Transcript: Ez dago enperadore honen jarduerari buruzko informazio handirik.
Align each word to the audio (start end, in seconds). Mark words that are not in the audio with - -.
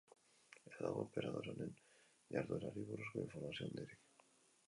Ez 0.69 0.71
dago 0.77 1.01
enperadore 1.01 1.51
honen 1.51 1.75
jarduerari 2.37 2.85
buruzko 2.87 3.23
informazio 3.25 3.67
handirik. 3.67 4.01